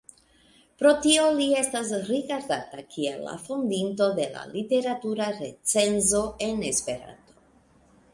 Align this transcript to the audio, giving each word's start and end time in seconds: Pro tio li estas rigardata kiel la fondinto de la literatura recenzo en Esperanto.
Pro 0.81 0.91
tio 1.01 1.25
li 1.39 1.43
estas 1.57 1.91
rigardata 2.07 2.85
kiel 2.95 3.21
la 3.25 3.35
fondinto 3.43 4.07
de 4.21 4.25
la 4.37 4.47
literatura 4.55 5.29
recenzo 5.43 6.23
en 6.47 6.65
Esperanto. 6.71 7.37